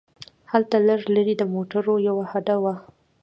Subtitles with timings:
[0.51, 2.73] هلته لږ لرې د موټرو یوه هډه وه.